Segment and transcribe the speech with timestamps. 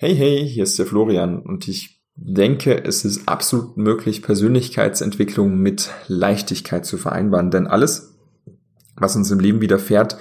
[0.00, 5.90] Hey, hey, hier ist der Florian und ich denke, es ist absolut möglich, Persönlichkeitsentwicklung mit
[6.06, 8.14] Leichtigkeit zu vereinbaren, denn alles,
[8.94, 10.16] was uns im Leben widerfährt,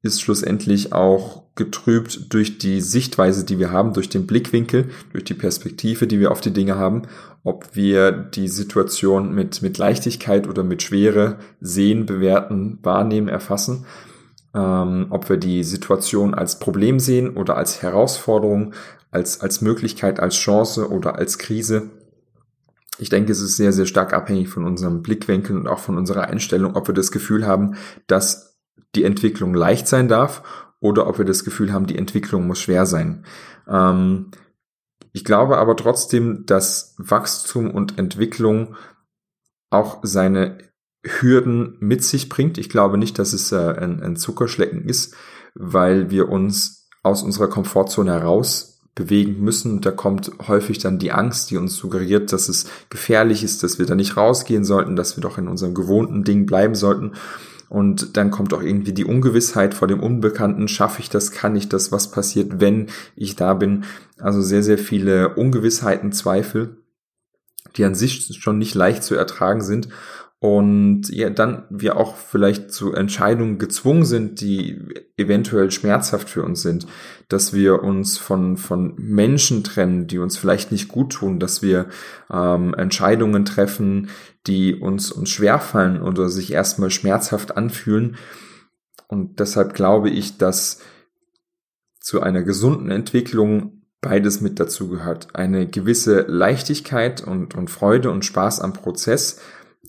[0.00, 5.34] ist schlussendlich auch getrübt durch die Sichtweise, die wir haben, durch den Blickwinkel, durch die
[5.34, 7.02] Perspektive, die wir auf die Dinge haben,
[7.44, 13.84] ob wir die Situation mit, mit Leichtigkeit oder mit Schwere sehen, bewerten, wahrnehmen, erfassen,
[14.54, 18.74] ähm, ob wir die Situation als Problem sehen oder als Herausforderung,
[19.10, 21.90] als, als Möglichkeit, als Chance oder als Krise.
[22.98, 26.24] Ich denke, es ist sehr, sehr stark abhängig von unserem Blickwinkel und auch von unserer
[26.24, 28.58] Einstellung, ob wir das Gefühl haben, dass
[28.94, 30.42] die Entwicklung leicht sein darf
[30.80, 33.24] oder ob wir das Gefühl haben, die Entwicklung muss schwer sein.
[33.68, 34.30] Ähm,
[35.12, 38.76] ich glaube aber trotzdem, dass Wachstum und Entwicklung
[39.70, 40.58] auch seine
[41.08, 42.58] Hürden mit sich bringt.
[42.58, 45.14] Ich glaube nicht, dass es äh, ein, ein Zuckerschlecken ist,
[45.54, 49.80] weil wir uns aus unserer Komfortzone heraus bewegen müssen.
[49.80, 53.86] Da kommt häufig dann die Angst, die uns suggeriert, dass es gefährlich ist, dass wir
[53.86, 57.12] da nicht rausgehen sollten, dass wir doch in unserem gewohnten Ding bleiben sollten.
[57.68, 60.68] Und dann kommt auch irgendwie die Ungewissheit vor dem Unbekannten.
[60.68, 61.32] Schaffe ich das?
[61.32, 61.92] Kann ich das?
[61.92, 63.84] Was passiert, wenn ich da bin?
[64.18, 66.78] Also sehr, sehr viele Ungewissheiten, Zweifel,
[67.76, 69.88] die an sich schon nicht leicht zu ertragen sind
[70.40, 74.80] und ja, dann wir auch vielleicht zu Entscheidungen gezwungen sind, die
[75.16, 76.86] eventuell schmerzhaft für uns sind,
[77.26, 81.86] dass wir uns von, von Menschen trennen, die uns vielleicht nicht gut tun, dass wir
[82.30, 84.10] ähm, Entscheidungen treffen,
[84.46, 88.16] die uns, uns schwerfallen oder sich erstmal schmerzhaft anfühlen.
[89.08, 90.80] Und deshalb glaube ich, dass
[92.00, 95.34] zu einer gesunden Entwicklung beides mit dazu gehört.
[95.34, 99.40] Eine gewisse Leichtigkeit und, und Freude und Spaß am Prozess,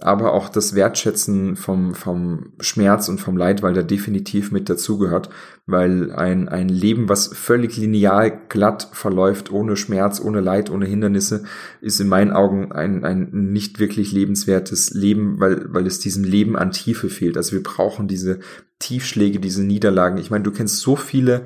[0.01, 5.29] aber auch das Wertschätzen vom, vom Schmerz und vom Leid, weil da definitiv mit dazugehört,
[5.65, 11.43] weil ein, ein Leben, was völlig lineal glatt verläuft, ohne Schmerz, ohne Leid, ohne Hindernisse,
[11.81, 16.55] ist in meinen Augen ein, ein nicht wirklich lebenswertes Leben, weil, weil es diesem Leben
[16.55, 17.35] an Tiefe fehlt.
[17.35, 18.39] Also wir brauchen diese
[18.79, 20.17] Tiefschläge, diese Niederlagen.
[20.17, 21.45] Ich meine, du kennst so viele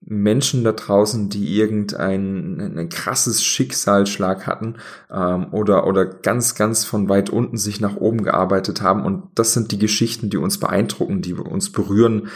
[0.00, 4.76] Menschen da draußen, die irgendein ein krasses Schicksalsschlag hatten
[5.10, 9.54] ähm, oder oder ganz ganz von weit unten sich nach oben gearbeitet haben und das
[9.54, 12.28] sind die Geschichten, die uns beeindrucken, die uns berühren,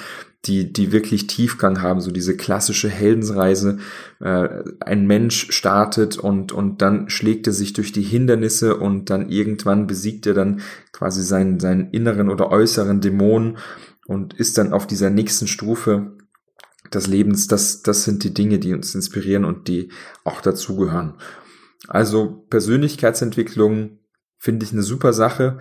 [0.44, 3.78] die die wirklich Tiefgang haben, so diese klassische Heldensreise.
[4.18, 9.30] Äh, ein Mensch startet und und dann schlägt er sich durch die Hindernisse und dann
[9.30, 13.58] irgendwann besiegt er dann quasi seinen seinen inneren oder äußeren Dämonen
[14.04, 16.12] und ist dann auf dieser nächsten Stufe
[16.94, 19.90] des Lebens, das, das sind die Dinge, die uns inspirieren und die
[20.24, 21.14] auch dazugehören.
[21.88, 23.98] Also Persönlichkeitsentwicklung
[24.38, 25.58] finde ich eine super Sache.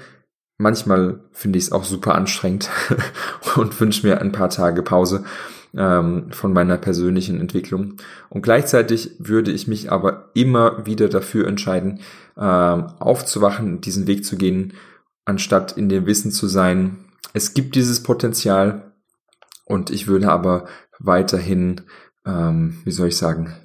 [0.58, 2.69] Manchmal finde ich es auch super anstrengend
[3.56, 5.24] und wünsche mir ein paar Tage Pause
[5.75, 7.96] ähm, von meiner persönlichen Entwicklung.
[8.30, 12.00] Und gleichzeitig würde ich mich aber immer wieder dafür entscheiden,
[12.38, 14.74] ähm, aufzuwachen, diesen Weg zu gehen,
[15.25, 16.98] anstatt in dem Wissen zu sein,
[17.34, 18.91] es gibt dieses Potenzial
[19.66, 20.68] und ich würde aber
[21.00, 21.81] weiterhin,
[22.25, 23.56] ähm, wie soll ich sagen,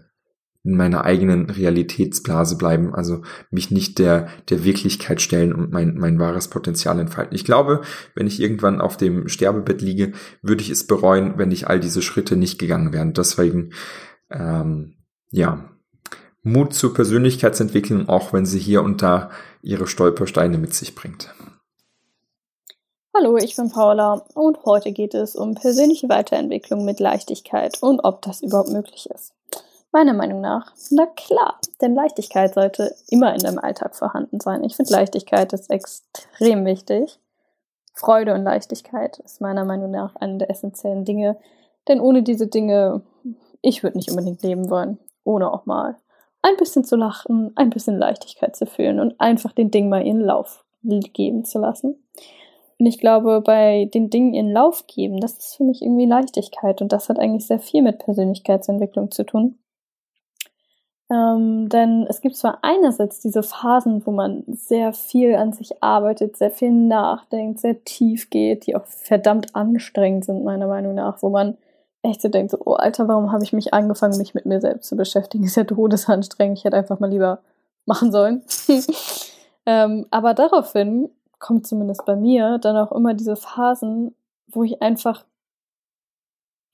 [0.66, 6.18] in meiner eigenen Realitätsblase bleiben, also mich nicht der, der Wirklichkeit stellen und mein, mein
[6.18, 7.36] wahres Potenzial entfalten.
[7.36, 7.82] Ich glaube,
[8.16, 10.12] wenn ich irgendwann auf dem Sterbebett liege,
[10.42, 13.12] würde ich es bereuen, wenn ich all diese Schritte nicht gegangen wären.
[13.12, 13.70] Deswegen,
[14.28, 14.96] ähm,
[15.30, 15.70] ja,
[16.42, 19.30] Mut zur Persönlichkeitsentwicklung, auch wenn sie hier und da
[19.62, 21.32] ihre Stolpersteine mit sich bringt.
[23.18, 28.20] Hallo, ich bin Paula und heute geht es um persönliche Weiterentwicklung mit Leichtigkeit und ob
[28.20, 29.32] das überhaupt möglich ist.
[29.90, 34.64] Meiner Meinung nach, na klar, denn Leichtigkeit sollte immer in deinem Alltag vorhanden sein.
[34.64, 37.18] Ich finde Leichtigkeit ist extrem wichtig.
[37.94, 41.38] Freude und Leichtigkeit ist meiner Meinung nach eine der essentiellen Dinge,
[41.88, 43.00] denn ohne diese Dinge,
[43.62, 45.96] ich würde nicht unbedingt leben wollen, ohne auch mal
[46.42, 50.20] ein bisschen zu lachen, ein bisschen Leichtigkeit zu fühlen und einfach den Dingen mal ihren
[50.20, 51.96] Lauf geben zu lassen.
[52.78, 56.82] Und ich glaube, bei den Dingen ihren Lauf geben, das ist für mich irgendwie Leichtigkeit
[56.82, 59.58] und das hat eigentlich sehr viel mit Persönlichkeitsentwicklung zu tun.
[61.08, 66.36] Ähm, denn es gibt zwar einerseits diese Phasen, wo man sehr viel an sich arbeitet,
[66.36, 71.30] sehr viel nachdenkt, sehr tief geht, die auch verdammt anstrengend sind, meiner Meinung nach, wo
[71.30, 71.56] man
[72.02, 74.88] echt so denkt, so, oh Alter, warum habe ich mich angefangen, mich mit mir selbst
[74.88, 75.44] zu beschäftigen?
[75.44, 77.38] Ist ja todesanstrengend, ich hätte einfach mal lieber
[77.84, 78.42] machen sollen.
[79.66, 81.08] ähm, aber daraufhin
[81.46, 84.16] kommt zumindest bei mir dann auch immer diese Phasen,
[84.48, 85.24] wo ich einfach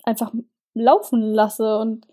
[0.05, 0.33] einfach
[0.73, 2.07] laufen lasse und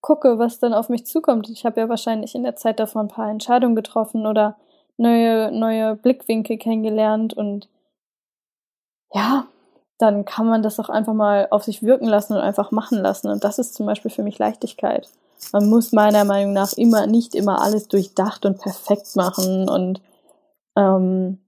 [0.00, 1.50] gucke, was dann auf mich zukommt.
[1.50, 4.56] Ich habe ja wahrscheinlich in der Zeit davon ein paar Entscheidungen getroffen oder
[4.96, 7.68] neue, neue Blickwinkel kennengelernt und
[9.12, 9.46] ja,
[9.98, 13.28] dann kann man das auch einfach mal auf sich wirken lassen und einfach machen lassen.
[13.28, 15.08] Und das ist zum Beispiel für mich Leichtigkeit.
[15.52, 20.00] Man muss meiner Meinung nach immer nicht immer alles durchdacht und perfekt machen und
[20.76, 21.40] ähm,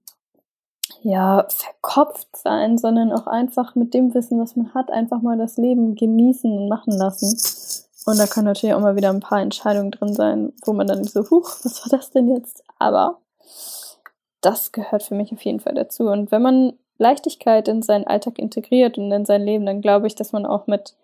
[1.01, 5.57] ja, verkopft sein, sondern auch einfach mit dem Wissen, was man hat, einfach mal das
[5.57, 7.37] Leben genießen und machen lassen.
[8.05, 11.03] Und da können natürlich auch mal wieder ein paar Entscheidungen drin sein, wo man dann
[11.03, 12.63] so, huch, was war das denn jetzt?
[12.79, 13.19] Aber
[14.41, 16.09] das gehört für mich auf jeden Fall dazu.
[16.09, 20.15] Und wenn man Leichtigkeit in seinen Alltag integriert und in sein Leben, dann glaube ich,
[20.15, 20.95] dass man auch mit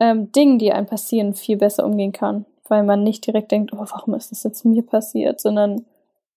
[0.00, 2.46] ähm, Dingen, die einem passieren, viel besser umgehen kann.
[2.68, 5.84] Weil man nicht direkt denkt, oh, warum ist das jetzt mir passiert, sondern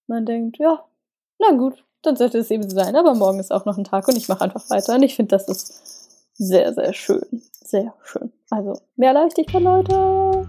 [0.06, 0.84] man denkt, ja,
[1.38, 2.96] na gut, dann sollte es eben so sein.
[2.96, 4.94] Aber morgen ist auch noch ein Tag und ich mache einfach weiter.
[4.94, 7.42] Und ich finde, das ist sehr, sehr schön.
[7.64, 8.32] Sehr schön.
[8.50, 10.48] Also, mehr Leichtigkeit, Leute.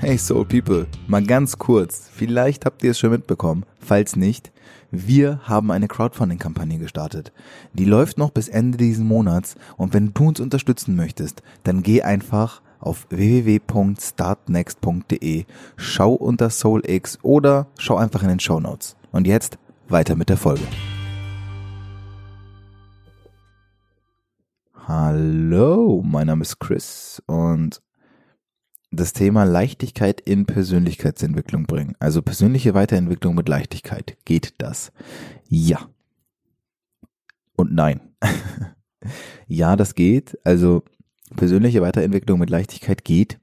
[0.00, 2.10] Hey Soul People, mal ganz kurz.
[2.12, 3.64] Vielleicht habt ihr es schon mitbekommen.
[3.78, 4.52] Falls nicht,
[4.90, 7.32] wir haben eine Crowdfunding-Kampagne gestartet.
[7.72, 12.02] Die läuft noch bis Ende diesen Monats und wenn du uns unterstützen möchtest, dann geh
[12.02, 18.96] einfach auf www.startnext.de, schau unter SoulX oder schau einfach in den Show Notes.
[19.10, 19.56] Und jetzt
[19.88, 20.62] weiter mit der Folge.
[24.86, 27.80] Hallo, mein Name ist Chris und
[28.90, 31.96] das Thema Leichtigkeit in Persönlichkeitsentwicklung bringen.
[31.98, 34.16] Also persönliche Weiterentwicklung mit Leichtigkeit.
[34.24, 34.92] Geht das?
[35.48, 35.88] Ja.
[37.56, 38.00] Und nein.
[39.46, 40.38] ja, das geht.
[40.44, 40.84] Also
[41.36, 43.38] persönliche Weiterentwicklung mit Leichtigkeit geht.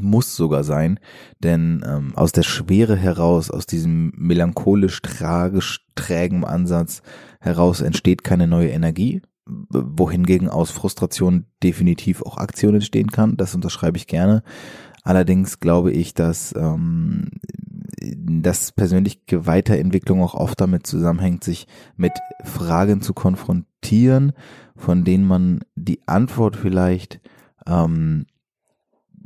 [0.00, 0.98] Muss sogar sein,
[1.40, 7.02] denn ähm, aus der Schwere heraus, aus diesem melancholisch tragisch trägen Ansatz
[7.40, 13.36] heraus entsteht keine neue Energie, wohingegen aus Frustration definitiv auch Aktion entstehen kann.
[13.36, 14.42] Das unterschreibe ich gerne.
[15.02, 17.30] Allerdings glaube ich, dass, ähm,
[18.02, 21.66] dass persönliche Weiterentwicklung auch oft damit zusammenhängt, sich
[21.96, 22.12] mit
[22.44, 24.32] Fragen zu konfrontieren,
[24.76, 27.20] von denen man die Antwort vielleicht
[27.66, 28.26] ähm,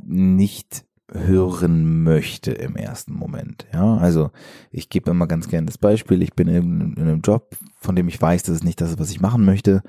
[0.05, 3.67] nicht hören möchte im ersten Moment.
[3.73, 4.31] Ja, also
[4.71, 6.21] ich gebe immer ganz gerne das Beispiel.
[6.21, 9.11] Ich bin in, in, einem Job, von dem ich weiß, das ist nicht das, was
[9.11, 9.83] ich machen möchte,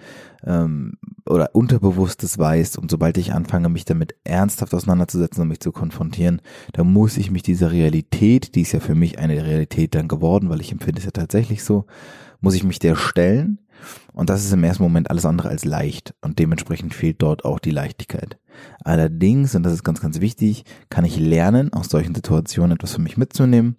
[0.44, 2.76] ähm, oder unterbewusstes weiß.
[2.76, 7.30] Und sobald ich anfange, mich damit ernsthaft auseinanderzusetzen und mich zu konfrontieren, dann muss ich
[7.30, 10.98] mich dieser Realität, die ist ja für mich eine Realität dann geworden, weil ich empfinde
[10.98, 11.86] es ja tatsächlich so,
[12.40, 13.60] muss ich mich der stellen.
[14.12, 16.14] Und das ist im ersten Moment alles andere als leicht.
[16.20, 18.38] Und dementsprechend fehlt dort auch die Leichtigkeit.
[18.84, 23.00] Allerdings, und das ist ganz, ganz wichtig, kann ich lernen, aus solchen Situationen etwas für
[23.00, 23.76] mich mitzunehmen.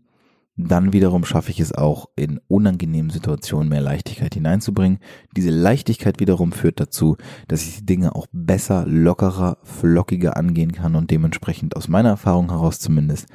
[0.57, 4.99] Dann wiederum schaffe ich es auch, in unangenehmen Situationen mehr Leichtigkeit hineinzubringen.
[5.35, 7.17] Diese Leichtigkeit wiederum führt dazu,
[7.49, 12.51] dass ich die Dinge auch besser, lockerer, flockiger angehen kann und dementsprechend aus meiner Erfahrung
[12.51, 13.27] heraus zumindest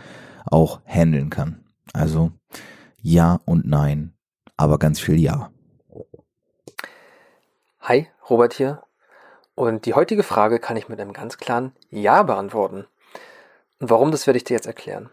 [0.46, 1.60] auch handeln kann.
[1.92, 2.32] Also
[3.02, 4.12] ja und nein,
[4.56, 5.50] aber ganz viel ja.
[7.90, 8.84] Hi, Robert hier.
[9.56, 12.86] Und die heutige Frage kann ich mit einem ganz klaren Ja beantworten.
[13.80, 15.10] Und warum, das werde ich dir jetzt erklären.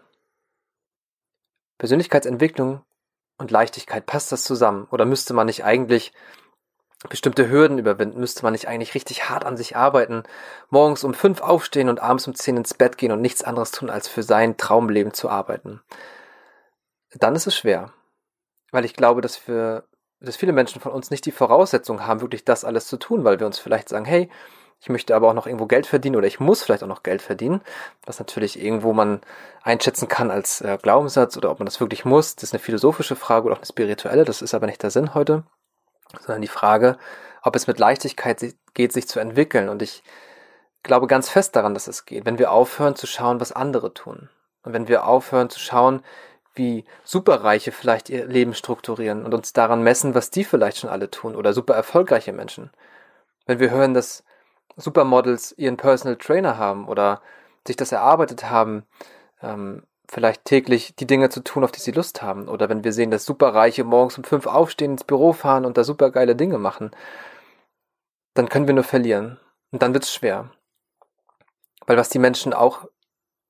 [1.79, 2.83] Persönlichkeitsentwicklung
[3.39, 4.87] und Leichtigkeit, passt das zusammen?
[4.91, 6.13] Oder müsste man nicht eigentlich
[7.09, 8.19] bestimmte Hürden überwinden?
[8.19, 10.21] Müsste man nicht eigentlich richtig hart an sich arbeiten,
[10.69, 13.89] morgens um fünf aufstehen und abends um zehn ins Bett gehen und nichts anderes tun,
[13.89, 15.81] als für sein Traumleben zu arbeiten?
[17.15, 17.91] Dann ist es schwer.
[18.69, 19.86] Weil ich glaube, dass wir
[20.19, 23.39] dass viele Menschen von uns nicht die Voraussetzung haben, wirklich das alles zu tun, weil
[23.39, 24.29] wir uns vielleicht sagen, hey,
[24.79, 27.21] ich möchte aber auch noch irgendwo Geld verdienen oder ich muss vielleicht auch noch Geld
[27.21, 27.61] verdienen,
[28.05, 29.21] was natürlich irgendwo man
[29.63, 32.35] einschätzen kann als äh, Glaubenssatz oder ob man das wirklich muss.
[32.35, 35.15] Das ist eine philosophische Frage oder auch eine spirituelle, das ist aber nicht der Sinn
[35.15, 35.43] heute,
[36.21, 36.97] sondern die Frage,
[37.41, 38.43] ob es mit Leichtigkeit
[38.73, 39.69] geht, sich zu entwickeln.
[39.69, 40.03] Und ich
[40.83, 44.29] glaube ganz fest daran, dass es geht, wenn wir aufhören zu schauen, was andere tun.
[44.63, 46.03] Und wenn wir aufhören zu schauen,
[46.57, 51.09] wie Superreiche vielleicht ihr Leben strukturieren und uns daran messen, was die vielleicht schon alle
[51.09, 52.71] tun oder super erfolgreiche Menschen.
[53.45, 54.23] Wenn wir hören, dass
[54.75, 57.21] Supermodels ihren Personal Trainer haben oder
[57.65, 58.85] sich das erarbeitet haben,
[59.41, 62.47] ähm, vielleicht täglich die Dinge zu tun, auf die sie Lust haben.
[62.47, 65.83] Oder wenn wir sehen, dass Superreiche morgens um fünf aufstehen, ins Büro fahren und da
[65.83, 66.91] supergeile Dinge machen,
[68.33, 69.39] dann können wir nur verlieren.
[69.71, 70.51] Und dann wird's schwer.
[71.85, 72.85] Weil was die Menschen auch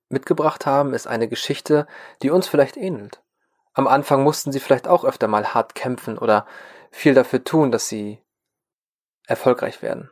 [0.10, 1.88] mitgebracht haben, ist eine Geschichte,
[2.22, 3.22] die uns vielleicht ähnelt.
[3.74, 6.46] Am Anfang mussten sie vielleicht auch öfter mal hart kämpfen oder
[6.92, 8.20] viel dafür tun, dass sie
[9.28, 10.10] erfolgreich werden.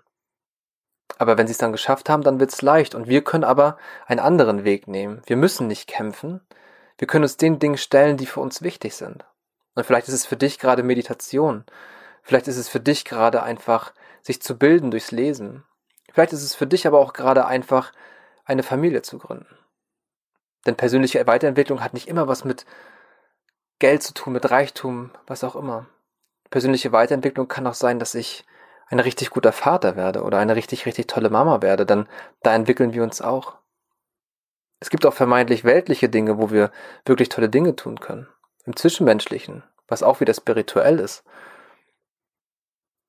[1.17, 2.93] Aber wenn sie es dann geschafft haben, dann wird's leicht.
[2.93, 5.21] Und wir können aber einen anderen Weg nehmen.
[5.25, 6.41] Wir müssen nicht kämpfen.
[6.97, 9.25] Wir können uns den Dingen stellen, die für uns wichtig sind.
[9.75, 11.65] Und vielleicht ist es für dich gerade Meditation.
[12.21, 15.63] Vielleicht ist es für dich gerade einfach, sich zu bilden durchs Lesen.
[16.11, 17.91] Vielleicht ist es für dich aber auch gerade einfach,
[18.45, 19.57] eine Familie zu gründen.
[20.65, 22.65] Denn persönliche Weiterentwicklung hat nicht immer was mit
[23.79, 25.87] Geld zu tun, mit Reichtum, was auch immer.
[26.49, 28.45] Persönliche Weiterentwicklung kann auch sein, dass ich
[28.87, 32.07] ein richtig guter Vater werde oder eine richtig, richtig tolle Mama werde, dann
[32.43, 33.55] da entwickeln wir uns auch.
[34.79, 36.71] Es gibt auch vermeintlich weltliche Dinge, wo wir
[37.05, 38.27] wirklich tolle Dinge tun können.
[38.65, 41.23] Im Zwischenmenschlichen, was auch wieder spirituell ist.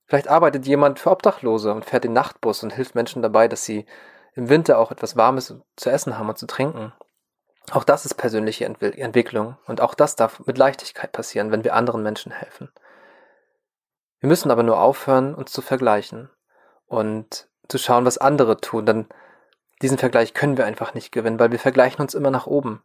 [0.06, 3.86] Vielleicht arbeitet jemand für Obdachlose und fährt den Nachtbus und hilft Menschen dabei, dass sie
[4.34, 6.92] im Winter auch etwas Warmes zu essen haben und zu trinken.
[7.72, 12.02] Auch das ist persönliche Entwicklung und auch das darf mit Leichtigkeit passieren, wenn wir anderen
[12.02, 12.70] Menschen helfen.
[14.20, 16.30] Wir müssen aber nur aufhören, uns zu vergleichen
[16.86, 19.06] und zu schauen, was andere tun, denn
[19.82, 22.82] diesen Vergleich können wir einfach nicht gewinnen, weil wir vergleichen uns immer nach oben.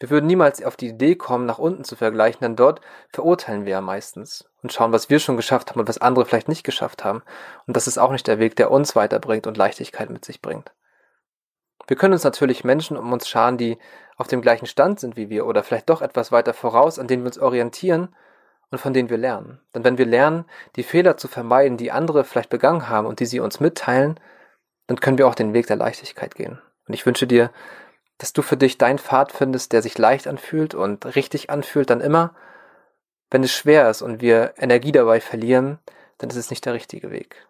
[0.00, 3.72] Wir würden niemals auf die Idee kommen, nach unten zu vergleichen, denn dort verurteilen wir
[3.72, 7.04] ja meistens und schauen, was wir schon geschafft haben und was andere vielleicht nicht geschafft
[7.04, 7.22] haben.
[7.68, 10.72] Und das ist auch nicht der Weg, der uns weiterbringt und Leichtigkeit mit sich bringt.
[11.86, 13.78] Wir können uns natürlich Menschen um uns scharen, die
[14.16, 17.22] auf dem gleichen Stand sind wie wir oder vielleicht doch etwas weiter voraus, an denen
[17.22, 18.14] wir uns orientieren
[18.70, 19.60] und von denen wir lernen.
[19.74, 20.44] Denn wenn wir lernen,
[20.76, 24.18] die Fehler zu vermeiden, die andere vielleicht begangen haben und die sie uns mitteilen,
[24.86, 26.60] dann können wir auch den Weg der Leichtigkeit gehen.
[26.86, 27.50] Und ich wünsche dir,
[28.18, 32.00] dass du für dich deinen Pfad findest, der sich leicht anfühlt und richtig anfühlt, dann
[32.00, 32.34] immer,
[33.30, 35.78] wenn es schwer ist und wir Energie dabei verlieren,
[36.18, 37.48] dann ist es nicht der richtige Weg.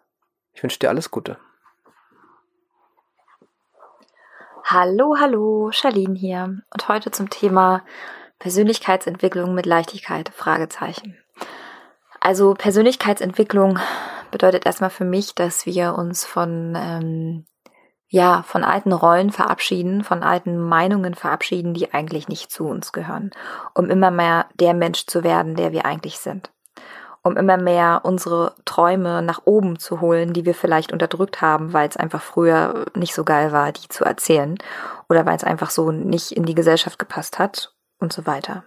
[0.53, 1.37] Ich wünsche dir alles Gute.
[4.65, 7.83] Hallo, hallo, Charlene hier und heute zum Thema
[8.39, 10.31] Persönlichkeitsentwicklung mit Leichtigkeit?
[10.33, 11.17] Fragezeichen.
[12.21, 13.77] Also Persönlichkeitsentwicklung
[14.31, 17.45] bedeutet erstmal für mich, dass wir uns von ähm,
[18.07, 23.31] ja von alten Rollen verabschieden, von alten Meinungen verabschieden, die eigentlich nicht zu uns gehören,
[23.73, 26.53] um immer mehr der Mensch zu werden, der wir eigentlich sind
[27.23, 31.87] um immer mehr unsere Träume nach oben zu holen, die wir vielleicht unterdrückt haben, weil
[31.87, 34.57] es einfach früher nicht so geil war, die zu erzählen
[35.09, 38.63] oder weil es einfach so nicht in die Gesellschaft gepasst hat und so weiter.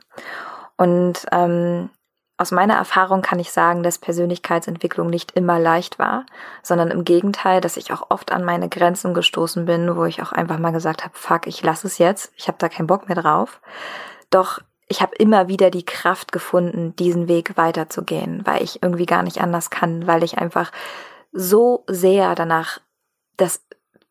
[0.79, 1.91] Und ähm,
[2.39, 6.27] aus meiner Erfahrung kann ich sagen, dass Persönlichkeitsentwicklung nicht immer leicht war,
[6.63, 10.33] sondern im Gegenteil, dass ich auch oft an meine Grenzen gestoßen bin, wo ich auch
[10.33, 13.21] einfach mal gesagt habe, fuck, ich lasse es jetzt, ich habe da keinen Bock mehr
[13.21, 13.61] drauf.
[14.31, 19.23] Doch ich habe immer wieder die Kraft gefunden, diesen Weg weiterzugehen, weil ich irgendwie gar
[19.23, 20.71] nicht anders kann, weil ich einfach
[21.33, 22.81] so sehr danach
[23.37, 23.63] das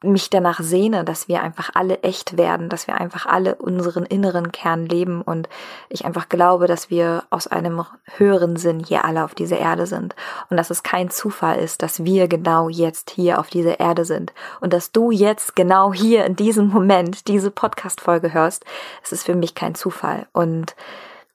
[0.06, 4.52] mich danach sehne, dass wir einfach alle echt werden, dass wir einfach alle unseren inneren
[4.52, 5.50] Kern leben und
[5.90, 7.84] ich einfach glaube, dass wir aus einem
[8.18, 10.16] höheren Sinn hier alle auf dieser Erde sind
[10.50, 14.34] und dass es kein Zufall ist, dass wir genau jetzt hier auf dieser Erde sind
[14.62, 18.66] und dass du jetzt genau hier in diesem Moment diese Podcast Folge hörst,
[19.04, 20.76] es ist für mich kein Zufall und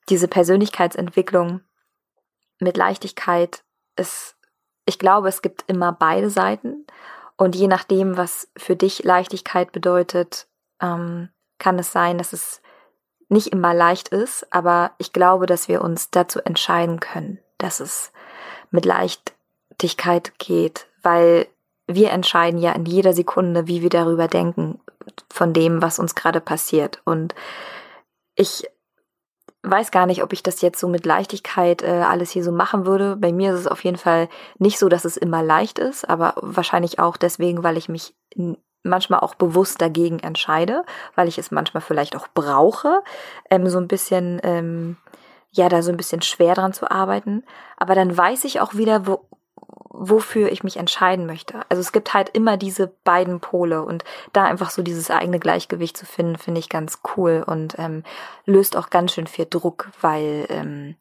[0.09, 1.61] diese Persönlichkeitsentwicklung
[2.59, 3.63] mit Leichtigkeit
[3.97, 4.37] ist
[4.87, 6.85] ich glaube, es gibt immer beide Seiten
[7.41, 10.47] und je nachdem, was für dich Leichtigkeit bedeutet,
[10.79, 12.61] ähm, kann es sein, dass es
[13.31, 18.13] nicht immer leicht ist, aber ich glaube, dass wir uns dazu entscheiden können, dass es
[18.71, 21.47] mit Leichtigkeit geht, weil
[21.87, 24.79] wir entscheiden ja in jeder Sekunde, wie wir darüber denken,
[25.31, 27.01] von dem, was uns gerade passiert.
[27.07, 27.35] Und
[28.35, 28.69] ich
[29.63, 32.87] weiß gar nicht, ob ich das jetzt so mit Leichtigkeit äh, alles hier so machen
[32.87, 33.17] würde.
[33.17, 36.35] Bei mir ist es auf jeden Fall nicht so, dass es immer leicht ist, aber
[36.37, 38.15] wahrscheinlich auch deswegen, weil ich mich
[38.83, 43.03] manchmal auch bewusst dagegen entscheide, weil ich es manchmal vielleicht auch brauche,
[43.51, 44.97] ähm, so ein bisschen, ähm,
[45.51, 47.45] ja, da so ein bisschen schwer dran zu arbeiten.
[47.77, 49.27] Aber dann weiß ich auch wieder, wo,
[50.03, 51.61] wofür ich mich entscheiden möchte.
[51.69, 54.03] Also es gibt halt immer diese beiden Pole und
[54.33, 58.03] da einfach so dieses eigene Gleichgewicht zu finden, finde ich ganz cool und ähm,
[58.47, 60.97] löst auch ganz schön viel Druck, weil ähm,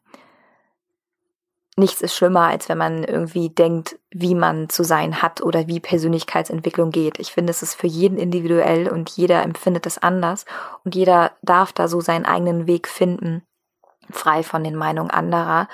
[1.76, 5.80] nichts ist schlimmer, als wenn man irgendwie denkt, wie man zu sein hat oder wie
[5.80, 7.18] Persönlichkeitsentwicklung geht.
[7.18, 10.44] Ich finde, es ist für jeden individuell und jeder empfindet es anders
[10.84, 13.44] und jeder darf da so seinen eigenen Weg finden,
[14.10, 15.68] frei von den Meinungen anderer.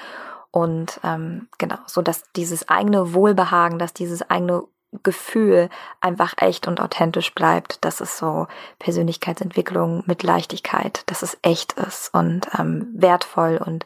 [0.50, 4.64] Und ähm, genau, so dass dieses eigene Wohlbehagen, dass dieses eigene
[5.02, 5.68] Gefühl
[6.00, 7.84] einfach echt und authentisch bleibt.
[7.84, 8.46] Das ist so
[8.78, 13.84] Persönlichkeitsentwicklung mit Leichtigkeit, dass es echt ist und ähm, wertvoll und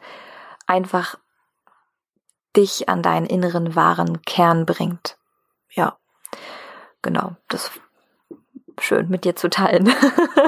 [0.67, 1.17] einfach
[2.57, 5.17] dich an deinen inneren wahren Kern bringt.
[5.71, 5.97] Ja,
[7.02, 7.71] genau, das
[8.82, 9.92] schön mit dir zu teilen.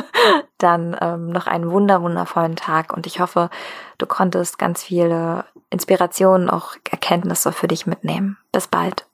[0.58, 3.50] Dann ähm, noch einen wunder wundervollen Tag und ich hoffe,
[3.98, 8.38] du konntest ganz viele Inspirationen, auch Erkenntnisse für dich mitnehmen.
[8.52, 9.06] Bis bald.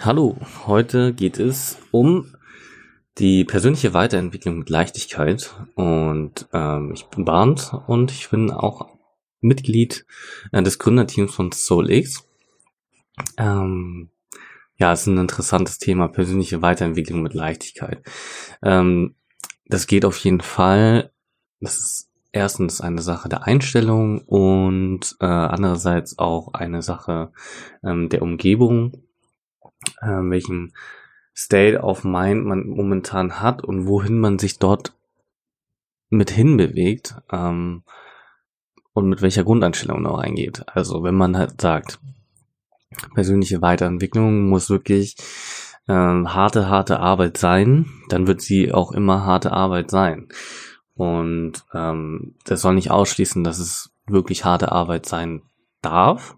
[0.00, 0.36] Hallo,
[0.66, 2.34] heute geht es um
[3.18, 8.86] die persönliche Weiterentwicklung mit Leichtigkeit und ähm, ich bin Barnd und ich bin auch
[9.40, 10.06] Mitglied
[10.52, 12.24] äh, des Gründerteams von SoulX.
[13.36, 14.10] Ähm,
[14.78, 18.02] ja, es ist ein interessantes Thema, persönliche Weiterentwicklung mit Leichtigkeit.
[18.62, 19.16] Ähm,
[19.66, 21.12] das geht auf jeden Fall.
[21.60, 27.32] Das ist erstens eine Sache der Einstellung und äh, andererseits auch eine Sache
[27.82, 29.02] ähm, der Umgebung,
[30.00, 30.72] äh, welchen
[31.36, 34.94] State of Mind man momentan hat und wohin man sich dort
[36.08, 37.82] mit hinbewegt ähm,
[38.92, 40.64] und mit welcher Grundeinstellung man auch reingeht.
[40.68, 42.00] Also wenn man halt sagt,
[43.14, 45.16] persönliche Weiterentwicklung muss wirklich
[45.88, 50.28] ähm, harte, harte Arbeit sein, dann wird sie auch immer harte Arbeit sein.
[50.94, 55.42] Und ähm, das soll nicht ausschließen, dass es wirklich harte Arbeit sein
[55.80, 56.36] darf,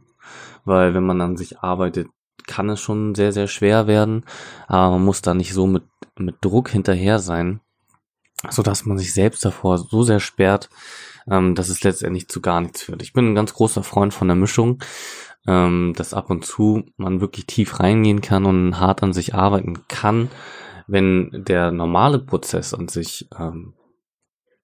[0.64, 2.08] weil wenn man an sich arbeitet,
[2.46, 4.24] kann es schon sehr, sehr schwer werden,
[4.66, 5.84] aber man muss da nicht so mit,
[6.18, 7.60] mit Druck hinterher sein,
[8.48, 10.68] so dass man sich selbst davor so sehr sperrt,
[11.30, 13.02] ähm, dass es letztendlich zu gar nichts führt.
[13.02, 14.82] Ich bin ein ganz großer Freund von der Mischung,
[15.46, 19.86] ähm, dass ab und zu man wirklich tief reingehen kann und hart an sich arbeiten
[19.88, 20.30] kann,
[20.86, 23.74] wenn der normale Prozess an sich ähm,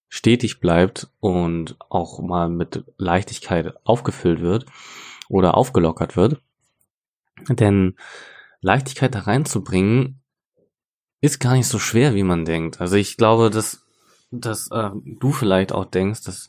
[0.09, 4.67] stetig bleibt und auch mal mit Leichtigkeit aufgefüllt wird
[5.29, 6.41] oder aufgelockert wird.
[7.49, 7.97] Denn
[8.61, 10.21] Leichtigkeit da reinzubringen,
[11.21, 12.81] ist gar nicht so schwer, wie man denkt.
[12.81, 13.86] Also ich glaube, dass,
[14.31, 16.49] dass äh, du vielleicht auch denkst, dass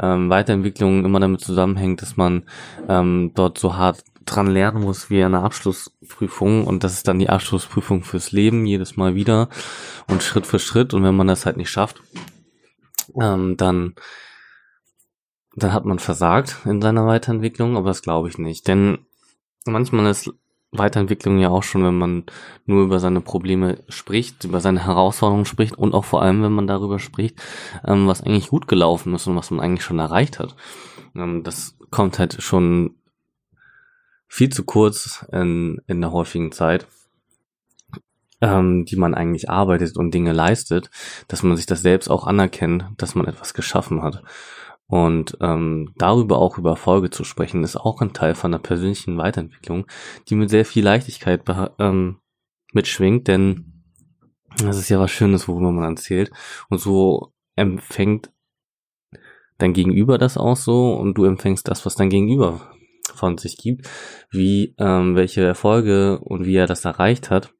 [0.00, 2.44] ähm, Weiterentwicklung immer damit zusammenhängt, dass man
[2.88, 7.30] ähm, dort so hart dran lernen muss wie eine Abschlussprüfung und das ist dann die
[7.30, 9.48] Abschlussprüfung fürs Leben jedes Mal wieder
[10.08, 12.02] und Schritt für Schritt und wenn man das halt nicht schafft,
[13.20, 13.94] ähm, dann,
[15.54, 18.66] dann hat man versagt in seiner Weiterentwicklung, aber das glaube ich nicht.
[18.66, 19.06] Denn
[19.64, 20.32] manchmal ist
[20.78, 22.24] Weiterentwicklung ja auch schon, wenn man
[22.64, 26.66] nur über seine Probleme spricht, über seine Herausforderungen spricht und auch vor allem, wenn man
[26.66, 27.40] darüber spricht,
[27.86, 30.56] ähm, was eigentlich gut gelaufen ist und was man eigentlich schon erreicht hat.
[31.14, 32.96] Ähm, das kommt halt schon
[34.28, 36.86] viel zu kurz in, in der häufigen Zeit
[38.40, 40.90] ähm, die man eigentlich arbeitet und Dinge leistet,
[41.28, 44.22] dass man sich das selbst auch anerkennt, dass man etwas geschaffen hat.
[44.88, 49.18] Und ähm, darüber auch über Erfolge zu sprechen, ist auch ein Teil von der persönlichen
[49.18, 49.86] Weiterentwicklung,
[50.28, 51.42] die mit sehr viel Leichtigkeit
[51.78, 52.18] ähm,
[52.72, 53.82] mitschwingt, denn
[54.58, 56.30] das ist ja was Schönes, worüber man erzählt.
[56.68, 58.30] Und so empfängt
[59.58, 62.70] dein Gegenüber das auch so und du empfängst das, was dein Gegenüber
[63.14, 63.88] von sich gibt,
[64.30, 67.55] wie ähm, welche Erfolge und wie er das erreicht hat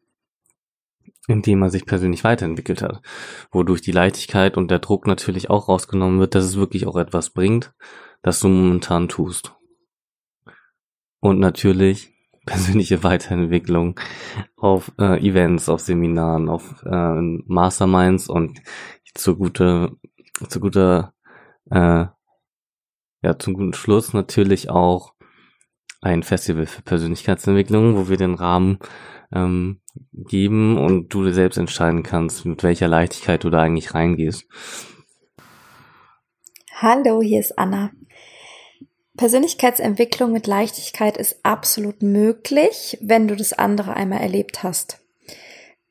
[1.28, 3.02] indem er sich persönlich weiterentwickelt hat,
[3.50, 7.30] wodurch die Leichtigkeit und der Druck natürlich auch rausgenommen wird, dass es wirklich auch etwas
[7.30, 7.74] bringt,
[8.22, 9.54] das du momentan tust.
[11.20, 12.12] Und natürlich
[12.46, 13.98] persönliche Weiterentwicklung
[14.56, 18.60] auf äh, Events, auf Seminaren, auf äh, Masterminds und
[19.14, 19.90] zu guter,
[20.48, 21.12] zu guter,
[21.70, 22.06] äh,
[23.22, 25.14] ja, zum guten Schluss natürlich auch
[26.00, 28.78] ein Festival für Persönlichkeitsentwicklung, wo wir den Rahmen
[29.32, 29.80] ähm,
[30.12, 34.46] geben und du dir selbst entscheiden kannst, mit welcher Leichtigkeit du da eigentlich reingehst.
[36.74, 37.90] Hallo, hier ist Anna.
[39.16, 45.00] Persönlichkeitsentwicklung mit Leichtigkeit ist absolut möglich, wenn du das andere einmal erlebt hast.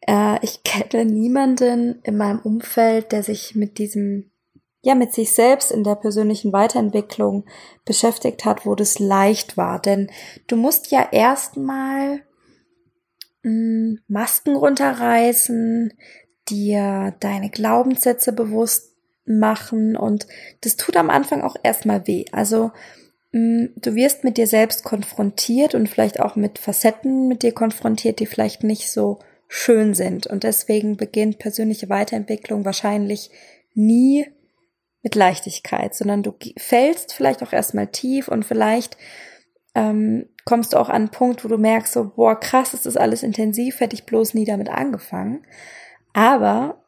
[0.01, 4.29] Äh, ich kenne niemanden in meinem Umfeld, der sich mit diesem,
[4.81, 7.45] ja, mit sich selbst in der persönlichen Weiterentwicklung
[7.83, 9.81] beschäftigt hat, wo das leicht war.
[9.81, 10.11] Denn
[10.47, 12.21] du musst ja erstmal
[14.07, 15.93] Masken runterreißen,
[16.49, 20.27] dir deine Glaubenssätze bewusst machen und
[20.61, 22.25] das tut am Anfang auch erstmal weh.
[22.31, 22.71] Also
[23.31, 28.19] mm, du wirst mit dir selbst konfrontiert und vielleicht auch mit Facetten mit dir konfrontiert,
[28.19, 33.29] die vielleicht nicht so schön sind und deswegen beginnt persönliche Weiterentwicklung wahrscheinlich
[33.75, 34.25] nie
[35.03, 38.97] mit Leichtigkeit, sondern du fällst vielleicht auch erstmal tief und vielleicht
[39.75, 42.97] ähm, kommst du auch an einen Punkt, wo du merkst, so, boah, krass, ist das
[42.97, 45.45] alles intensiv, hätte ich bloß nie damit angefangen.
[46.13, 46.83] Aber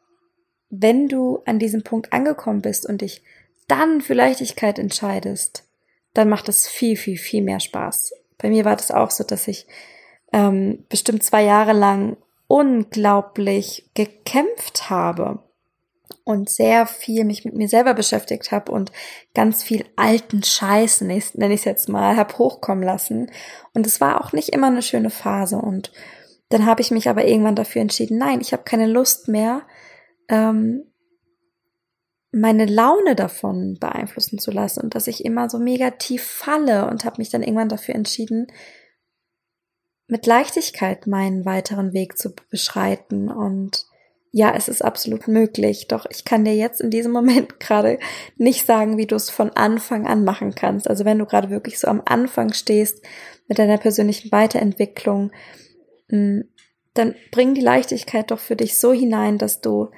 [0.70, 3.22] wenn du an diesem Punkt angekommen bist und dich
[3.66, 5.64] dann für Leichtigkeit entscheidest,
[6.14, 8.12] dann macht es viel, viel, viel mehr Spaß.
[8.38, 9.66] Bei mir war das auch so, dass ich
[10.32, 12.16] ähm, bestimmt zwei Jahre lang
[12.46, 15.42] unglaublich gekämpft habe
[16.24, 18.92] und sehr viel mich mit mir selber beschäftigt habe und
[19.34, 23.30] ganz viel alten Scheiß, nenne ich es jetzt mal, hab hochkommen lassen.
[23.74, 25.56] Und es war auch nicht immer eine schöne Phase.
[25.56, 25.92] Und
[26.48, 29.62] dann habe ich mich aber irgendwann dafür entschieden, nein, ich habe keine Lust mehr,
[30.28, 30.84] ähm,
[32.30, 37.04] meine Laune davon beeinflussen zu lassen und dass ich immer so mega tief falle und
[37.04, 38.48] habe mich dann irgendwann dafür entschieden,
[40.08, 43.87] mit Leichtigkeit meinen weiteren Weg zu beschreiten und
[44.30, 45.88] ja, es ist absolut möglich.
[45.88, 47.98] Doch ich kann dir jetzt in diesem Moment gerade
[48.36, 50.88] nicht sagen, wie du es von Anfang an machen kannst.
[50.88, 53.04] Also wenn du gerade wirklich so am Anfang stehst
[53.46, 55.32] mit deiner persönlichen Weiterentwicklung,
[56.08, 56.40] mm,
[56.94, 59.90] dann bring die Leichtigkeit doch für dich so hinein, dass du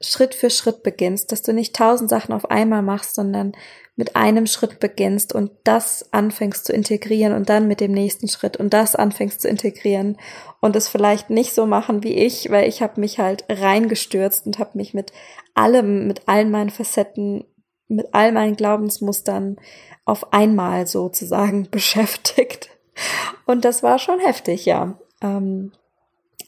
[0.00, 3.52] Schritt für Schritt beginnst, dass du nicht tausend Sachen auf einmal machst, sondern
[3.96, 8.56] mit einem Schritt beginnst und das anfängst zu integrieren und dann mit dem nächsten Schritt
[8.56, 10.16] und das anfängst zu integrieren
[10.60, 14.58] und es vielleicht nicht so machen wie ich, weil ich habe mich halt reingestürzt und
[14.58, 15.12] habe mich mit
[15.54, 17.44] allem, mit allen meinen Facetten,
[17.86, 19.56] mit all meinen Glaubensmustern
[20.04, 22.70] auf einmal sozusagen beschäftigt.
[23.46, 24.98] Und das war schon heftig, ja.
[25.22, 25.72] Ähm,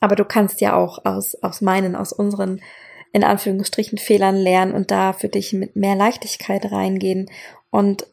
[0.00, 2.60] aber du kannst ja auch aus, aus meinen, aus unseren
[3.12, 7.30] in Anführungsstrichen Fehlern lernen und da für dich mit mehr Leichtigkeit reingehen.
[7.70, 8.06] Und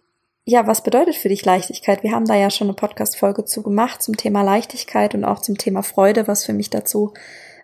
[0.46, 2.04] ja, was bedeutet für dich Leichtigkeit?
[2.04, 5.58] Wir haben da ja schon eine Podcast-Folge zu gemacht zum Thema Leichtigkeit und auch zum
[5.58, 7.14] Thema Freude, was für mich dazu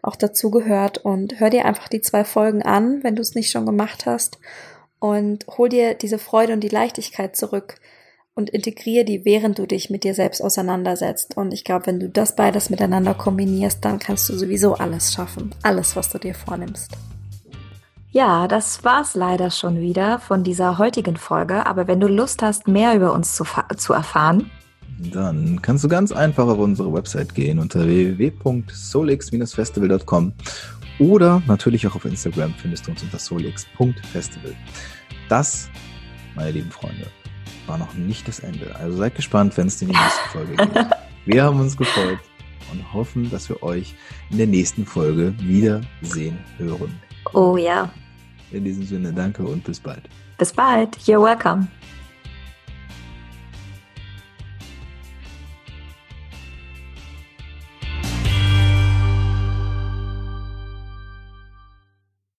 [0.02, 1.00] auch dazu gehört.
[1.00, 4.40] Und hör dir einfach die zwei Folgen an, wenn du es nicht schon gemacht hast.
[5.00, 7.76] Und hol dir diese Freude und die Leichtigkeit zurück
[8.36, 11.36] und integriere die, während du dich mit dir selbst auseinandersetzt.
[11.36, 15.54] Und ich glaube, wenn du das beides miteinander kombinierst, dann kannst du sowieso alles schaffen.
[15.64, 16.92] Alles, was du dir vornimmst.
[18.12, 21.68] Ja, das war's leider schon wieder von dieser heutigen Folge.
[21.68, 23.46] Aber wenn du Lust hast, mehr über uns zu,
[23.78, 24.50] zu erfahren,
[24.98, 30.34] dann kannst du ganz einfach auf unsere Website gehen unter www.solix-festival.com
[30.98, 34.56] oder natürlich auch auf Instagram findest du uns unter solix.festival.
[35.30, 35.70] Das,
[36.36, 37.08] meine lieben Freunde,
[37.68, 38.76] war noch nicht das Ende.
[38.76, 40.88] Also seid gespannt, wenn es in die nächste Folge geht.
[41.26, 42.20] Wir haben uns gefreut
[42.72, 43.96] und hoffen, dass wir euch
[44.32, 46.98] in der nächsten Folge wiedersehen hören.
[47.34, 47.90] Oh ja.
[48.52, 50.04] In diesem Sinne, danke und bis bald.
[50.38, 50.98] Bis bald.
[51.00, 51.68] You're welcome.